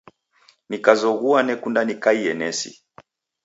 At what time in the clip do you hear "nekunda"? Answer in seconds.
1.47-1.81